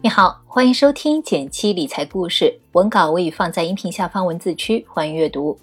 [0.00, 5.58] 你好，欢迎收听减七理财故事，文稿我已放在音频下方文字区，欢迎阅读。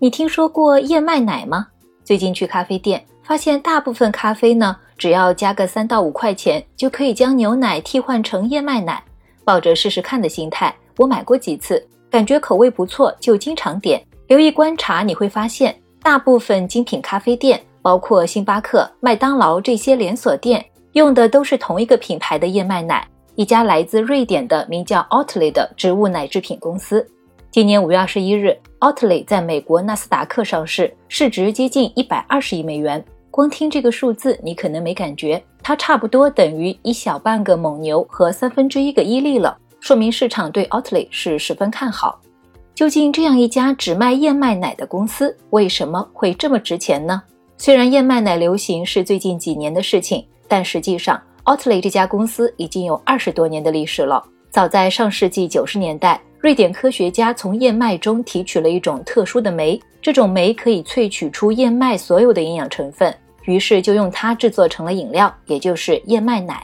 [0.00, 1.68] 你听说过燕麦奶吗？
[2.02, 9.00] 最近去咖啡店，发现大部分咖啡呢，只要加个三到五块钱，就可以将牛奶替换成燕麦奶。
[9.44, 14.04] 抱着试试看的心态，我买过几次，感觉口味不错，就经常点。
[14.26, 20.64] 留意观察，你会发现，大部分精品咖啡店，包括星巴克、麦当劳这些连锁店。
[20.92, 27.06] 用的都是同一个品牌的燕麦奶，一家来自瑞典的名叫 Oatly 的植物奶制品公司。
[27.50, 33.02] 今年五月二十一日，Oatly 在美国纳斯达克上市，市值接近一百二十亿美元。
[33.30, 42.20] 光听这个数字，你可能没感觉，它差不多等于一小半个蒙牛和三分之一个伊利了，说明市场对 Oatly 是十分看好。
[42.74, 47.22] 究竟这样一家只卖燕麦奶的公司，为什么会这么值钱呢？
[47.56, 50.22] 虽然燕麦奶流行是最近几年的事情。
[50.52, 54.22] 但实际上，Oatly 这家公司已经有二十多年的历史了。
[54.50, 66.62] 早在上世纪九十年代，瑞典科学家从燕麦中提取了一种特殊的酶，这种酶可以萃取出燕麦所有的营养成分，于是就用它制作成了饮料，也就是燕麦奶。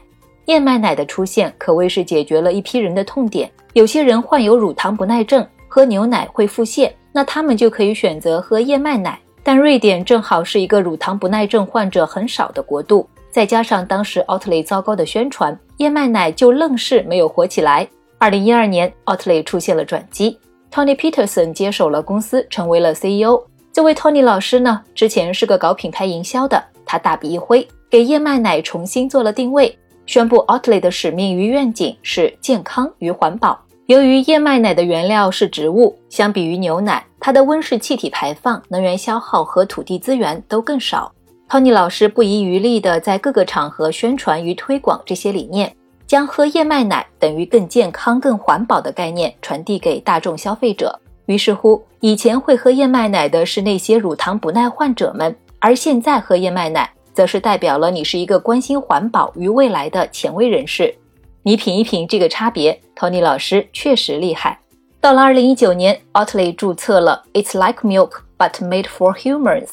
[0.48, 3.50] 燕麦奶的出现可谓是解决了一批人的痛点。
[3.72, 9.18] 有些人患有乳糖不耐症，喝牛奶会腹泻，那他们就可以选择喝燕麦奶。
[9.42, 13.08] 但瑞典正好是一个乳糖不耐症患者很少的国度。
[13.30, 17.86] 再加上当时奥特雷糟糕的宣传，燕麦奶就愣是没有火起来。
[18.18, 20.38] 二零一二年，奥特雷出现了转机
[20.72, 23.40] ，Tony Peterson 接手了公司，成为了 CEO。
[23.72, 33.56] 这位 Tony 老师呢，之前是个搞品牌营销的，他大笔一挥，给燕麦奶重新做了定位，宣布奥特雷的使命与愿景是健康与环保。
[33.86, 41.12] 由于燕麦奶的原料是植物，相比于牛奶，它的温室气体排放、能源消耗和土地资源都更少。
[41.48, 45.74] Tony 老师不遗余力地在各个场合宣传与推广这些理念，
[46.06, 51.00] 将喝燕麦奶等于更健康、更环保的概念传递给大众消费者。
[51.24, 60.94] 于是乎，以前会喝燕麦奶的是那些乳糖不耐患者们，而现在喝燕麦奶，则是代表了你是一个关心环保与未来的前卫人士。
[61.42, 64.60] 你品一品这个差别，Tony 老师确实厉害。
[65.00, 69.68] 到了2019年，Oatly 注册了 "It's like milk but made for humans"。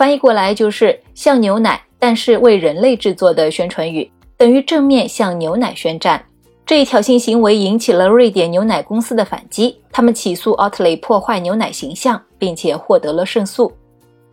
[0.00, 6.24] 翻译过来就是像牛奶，但是为人类制作的宣传语，等于正面向牛奶宣战。
[6.64, 13.70] 这一挑衅行为引起了瑞典牛奶公司的反击，他们起诉奥特雷破坏牛奶形象，并且获得了胜诉。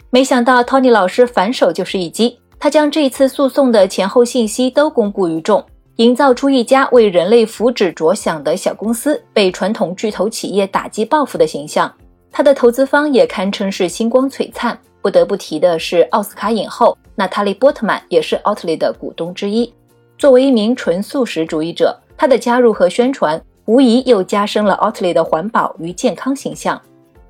[0.10, 5.62] 没想到 Tony 老师反手就是一击，他将这次诉讼的前后信息都公布于众，
[5.98, 11.94] 营造出一家为人类福祉着想的小公司被传统巨头企业打击报复的形象。
[12.32, 14.80] 他的投资方也堪称是星光璀璨。
[15.08, 19.74] 不得不提的是，奥斯卡影后娜塔莉·波特曼也是奥特利的股东之一。
[20.18, 26.78] 作为一名纯素食主义者，她的加入和宣传无疑又加深了奥特利的环保与健康形象。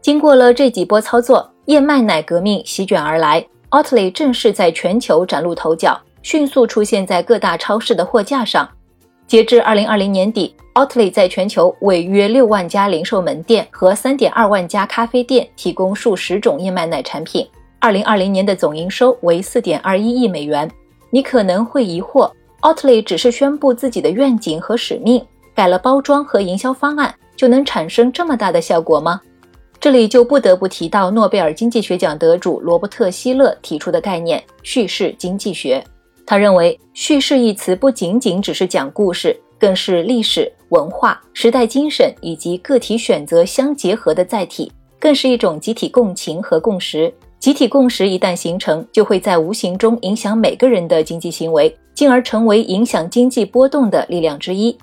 [0.01, 8.67] 经过了这几波操作，燕麦奶革命席卷而来，奥特利正式在全球崭露头角，迅速出现在各大超市的货架上。
[9.27, 10.55] 截至二零二零年底。
[10.77, 17.47] Oatly 在全球为约六万家零售门店和三点二万家咖啡店提供数十种燕麦奶产品。
[17.79, 20.69] 二零二零年的总营收为四点二一亿美元。
[21.09, 29.21] 你可能会疑惑，Oatly 只是宣布自己的愿景和使命，改了包装和营销方案，就能产生这么大的效果吗？
[29.79, 35.83] 这里就不得不提到诺贝尔经济学奖得主罗伯特·希勒提出的概念——叙事经济学。
[36.25, 39.39] 他认为，叙事一词不仅仅只是讲故事。
[39.59, 47.11] 更是历史文化、时代精神以及个体选择相结合的载体，更是一种集体共情和共识。
[47.39, 54.75] 集体共识一旦形成，就会在无形中影响每个人的经济行为，进而成为影响经济波动的力量之一。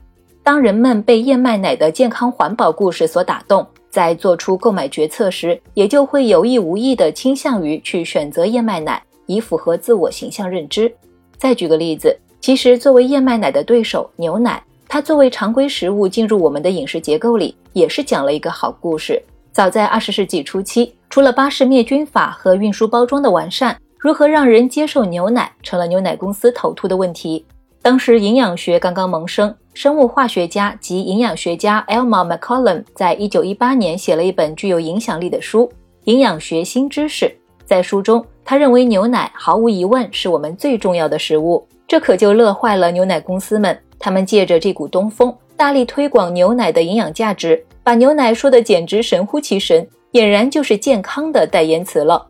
[0.43, 10.93] 当人们被燕麦奶的健康环保故事所打动，在做出购买决策时，也就会有意无意地倾向于去选择燕麦奶，以符合自我形象认知。
[11.37, 12.17] 再举个例子。
[12.41, 19.23] 其实，作为燕麦奶的对手牛奶，它作为常规食物进入我们的饮食结构里，也是讲了一个好故事。
[19.55, 27.47] 早在二十世纪初期，除了巴氏灭菌法和运输包装的完善，如何让人接受牛奶，成了牛奶公司头秃的问题。
[27.81, 35.67] 当时营养学刚刚萌生，生物化学家及营养学家 Elma McCollum 在一九一八年写了一本具有影响力的书
[36.07, 37.27] 《营养学新知识》。
[37.65, 41.65] 在书中，他认为牛奶毫无疑问是我们最重要的食物。
[41.87, 52.27] 这可就乐坏了牛奶公司们，他们借着这股东风，大力推广牛奶的营养价值，把牛奶说的简直神乎其神，俨然就是健康的代言词了。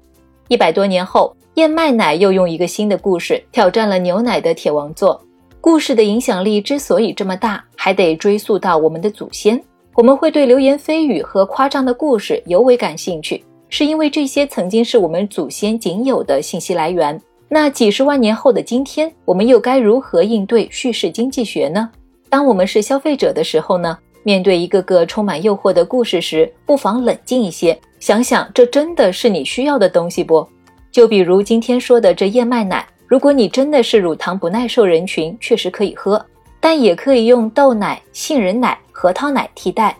[0.48, 5.22] 一百多年后，燕麦奶又用一个新的故事挑战了牛奶的铁王座。
[5.60, 9.58] 故事的影响力之所以这么大，还得追溯到我们的祖先。
[9.94, 17.18] 我们会对流言蜚语和夸张的故事尤为感兴趣，是因为这些曾经是我们祖先仅有的信息来源。
[17.48, 21.88] 那几十万年后的今天，我们又该如何应对叙事经济学呢？
[22.28, 23.96] 当我们是消费者的时候呢？
[24.24, 30.44] 面对一个个充满诱惑的故事时，不妨冷静一些，想想这真的是你需要的东西不？
[30.90, 32.84] 就比如今天说的这燕麦奶。
[33.06, 36.24] 如果你真的是乳糖不耐受人群，确实可以喝，
[36.58, 39.94] 但也可以用豆奶、杏仁奶、核桃奶替代。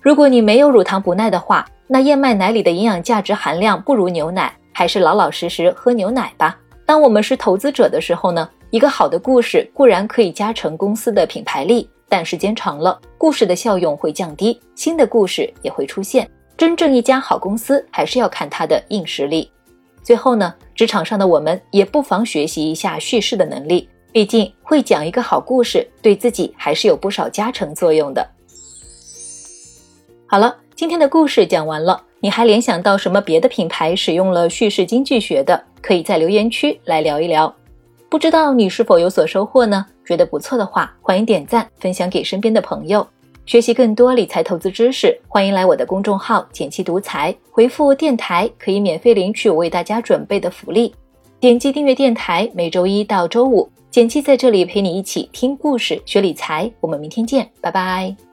[0.00, 6.58] 如果你没有乳糖不耐的话，那燕麦奶里的营养价值含量不如牛奶，还是老老实实喝牛奶吧。
[6.86, 16.30] 当我们是投资者的时候呢，一个好的故事固然可以加成公司的品牌力，但时间长了，故事的效用会降低，新的故事也会出现。
[16.56, 19.50] 真正一家好公司，还是要看它的硬实力。
[20.00, 28.24] 最后呢，职场上的我们也不妨学习一下叙事的能力，毕竟会讲一个好故事，对自己还是有不少加成作用的。
[30.28, 35.60] 好了，今天的故事讲完了，你还联想到什么别的品牌使用了叙事经济学的？
[35.82, 37.52] 可以在留言区来聊一聊。
[38.08, 39.84] 不知道你是否有所收获呢？
[40.04, 43.04] 觉得不错的话，欢迎点赞分享给身边的朋友。
[43.46, 50.92] 学习更多理财投资知识，欢迎来我的公众号“简七独裁，回复“电台”可以免费领取我为大家准备的福利。
[51.38, 56.68] 点击订阅电台，每周一到周五，简七在这里陪你一起听故事、学理财。
[56.80, 58.25] 我们明天见，拜拜。